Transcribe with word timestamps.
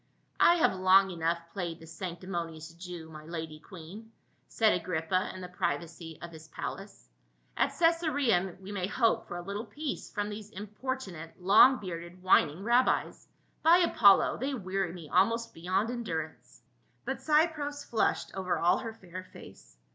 "I 0.39 0.55
have 0.55 0.73
long 0.73 1.11
enough 1.11 1.37
played 1.53 1.79
the 1.79 1.85
sanctimonious 1.85 2.73
Jew, 2.73 3.07
my 3.09 3.23
lady 3.23 3.59
queen," 3.59 4.11
said 4.47 4.73
Agrippa 4.73 5.29
in 5.35 5.41
the 5.41 5.47
privacy 5.47 6.17
of 6.23 6.31
his 6.31 6.47
24G 6.47 6.51
PAUL. 6.53 6.63
palace. 6.63 7.09
"At 7.55 7.69
Cacsarea 7.69 8.59
we 8.59 8.71
may 8.71 8.87
hope 8.87 9.27
for 9.27 9.37
a 9.37 9.43
little 9.43 9.67
peace 9.67 10.09
from 10.09 10.29
these 10.29 10.49
importunate 10.49 11.39
long 11.39 11.77
bearded 11.77 12.23
whining 12.23 12.63
rabbis. 12.63 13.27
By 13.61 13.77
Apollo! 13.77 14.37
they 14.37 14.55
weary 14.55 14.91
me 14.91 15.07
almost 15.07 15.53
beyond 15.53 15.89
endur 15.89 16.31
ance." 16.31 16.63
But 17.05 17.17
Cypros 17.21 17.85
flushed 17.87 18.31
over 18.33 18.57
all 18.57 18.79
her 18.79 18.93
fair 18.95 19.23
face. 19.31 19.77